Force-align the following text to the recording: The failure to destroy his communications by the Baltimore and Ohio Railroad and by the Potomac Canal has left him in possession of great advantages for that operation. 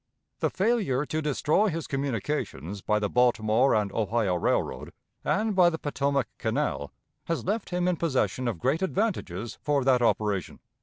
The 0.39 0.49
failure 0.49 1.05
to 1.05 1.21
destroy 1.21 1.67
his 1.67 1.85
communications 1.85 2.81
by 2.81 2.97
the 2.97 3.07
Baltimore 3.07 3.75
and 3.75 3.91
Ohio 3.91 4.33
Railroad 4.33 4.93
and 5.23 5.55
by 5.55 5.69
the 5.69 5.77
Potomac 5.77 6.27
Canal 6.39 6.91
has 7.25 7.45
left 7.45 7.69
him 7.69 7.87
in 7.87 7.97
possession 7.97 8.47
of 8.47 8.57
great 8.57 8.81
advantages 8.81 9.59
for 9.61 9.83
that 9.83 10.01
operation. 10.01 10.57